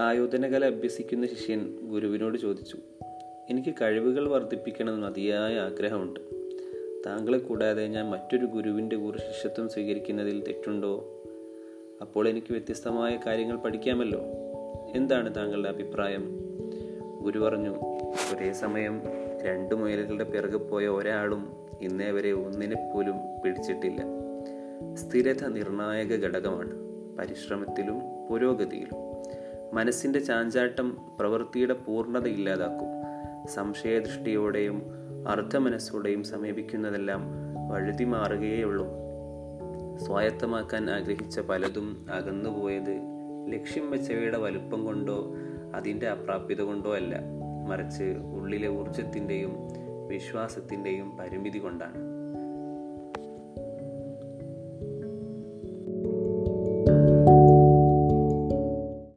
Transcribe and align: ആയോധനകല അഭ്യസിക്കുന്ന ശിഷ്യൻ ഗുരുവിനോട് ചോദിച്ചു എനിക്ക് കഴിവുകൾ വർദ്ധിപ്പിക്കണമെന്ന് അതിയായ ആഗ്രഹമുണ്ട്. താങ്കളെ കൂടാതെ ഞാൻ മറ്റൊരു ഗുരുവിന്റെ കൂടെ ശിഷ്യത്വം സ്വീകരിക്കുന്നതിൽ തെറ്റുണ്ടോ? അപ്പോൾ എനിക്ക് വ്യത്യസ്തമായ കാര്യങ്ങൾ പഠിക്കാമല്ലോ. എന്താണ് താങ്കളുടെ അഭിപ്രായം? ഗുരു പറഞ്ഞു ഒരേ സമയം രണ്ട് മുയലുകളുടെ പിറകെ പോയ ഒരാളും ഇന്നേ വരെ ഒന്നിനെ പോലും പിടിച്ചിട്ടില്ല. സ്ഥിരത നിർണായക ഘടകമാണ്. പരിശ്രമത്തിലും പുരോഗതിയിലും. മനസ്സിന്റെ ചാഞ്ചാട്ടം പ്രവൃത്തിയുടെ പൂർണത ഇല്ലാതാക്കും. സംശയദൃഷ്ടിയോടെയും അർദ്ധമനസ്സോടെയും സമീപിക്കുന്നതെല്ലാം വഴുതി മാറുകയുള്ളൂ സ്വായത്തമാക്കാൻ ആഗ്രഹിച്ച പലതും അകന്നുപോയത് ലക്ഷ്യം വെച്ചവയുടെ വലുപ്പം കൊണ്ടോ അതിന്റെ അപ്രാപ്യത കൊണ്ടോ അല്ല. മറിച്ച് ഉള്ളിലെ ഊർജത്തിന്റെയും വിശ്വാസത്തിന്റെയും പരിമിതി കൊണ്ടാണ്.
ആയോധനകല 0.00 0.64
അഭ്യസിക്കുന്ന 0.64 1.26
ശിഷ്യൻ 1.26 1.78
ഗുരുവിനോട് 1.82 2.38
ചോദിച്ചു 2.38 2.76
എനിക്ക് 3.50 3.74
കഴിവുകൾ 3.80 4.28
വർദ്ധിപ്പിക്കണമെന്ന് 4.28 5.06
അതിയായ 5.06 5.58
ആഗ്രഹമുണ്ട്. 5.58 6.20
താങ്കളെ 7.06 7.38
കൂടാതെ 7.38 7.86
ഞാൻ 7.86 8.10
മറ്റൊരു 8.10 8.46
ഗുരുവിന്റെ 8.46 8.96
കൂടെ 8.96 9.18
ശിഷ്യത്വം 9.18 9.68
സ്വീകരിക്കുന്നതിൽ 9.68 10.44
തെറ്റുണ്ടോ? 10.44 11.22
അപ്പോൾ 12.00 12.28
എനിക്ക് 12.28 12.52
വ്യത്യസ്തമായ 12.52 13.18
കാര്യങ്ങൾ 13.26 13.56
പഠിക്കാമല്ലോ. 13.56 14.20
എന്താണ് 14.94 15.36
താങ്കളുടെ 15.36 15.68
അഭിപ്രായം? 15.68 16.38
ഗുരു 17.20 17.38
പറഞ്ഞു 17.38 17.70
ഒരേ 18.34 18.52
സമയം 18.52 19.02
രണ്ട് 19.42 19.74
മുയലുകളുടെ 19.74 20.24
പിറകെ 20.24 20.56
പോയ 20.56 20.88
ഒരാളും 20.88 21.52
ഇന്നേ 21.80 22.10
വരെ 22.10 22.32
ഒന്നിനെ 22.32 22.90
പോലും 22.94 23.16
പിടിച്ചിട്ടില്ല. 23.44 24.02
സ്ഥിരത 24.94 25.46
നിർണായക 25.46 26.12
ഘടകമാണ്. 26.12 26.72
പരിശ്രമത്തിലും 27.18 28.00
പുരോഗതിയിലും. 28.30 29.03
മനസ്സിന്റെ 29.74 30.18
ചാഞ്ചാട്ടം 30.18 30.98
പ്രവൃത്തിയുടെ 31.20 31.74
പൂർണത 31.74 32.26
ഇല്ലാതാക്കും. 32.26 32.88
സംശയദൃഷ്ടിയോടെയും 33.48 34.82
അർദ്ധമനസ്സോടെയും 35.28 36.24
സമീപിക്കുന്നതെല്ലാം 36.24 37.20
വഴുതി 37.68 38.04
മാറുകയുള്ളൂ 38.04 38.86
സ്വായത്തമാക്കാൻ 39.96 40.90
ആഗ്രഹിച്ച 40.90 41.40
പലതും 41.40 42.06
അകന്നുപോയത് 42.12 43.00
ലക്ഷ്യം 43.52 43.90
വെച്ചവയുടെ 43.90 44.38
വലുപ്പം 44.38 44.84
കൊണ്ടോ 44.84 45.34
അതിന്റെ 45.74 46.08
അപ്രാപ്യത 46.08 46.60
കൊണ്ടോ 46.60 46.94
അല്ല. 46.94 47.20
മറിച്ച് 47.68 48.04
ഉള്ളിലെ 48.04 48.68
ഊർജത്തിന്റെയും 48.68 49.50
വിശ്വാസത്തിന്റെയും 50.08 51.16
പരിമിതി 51.16 51.58
കൊണ്ടാണ്. 51.58 52.23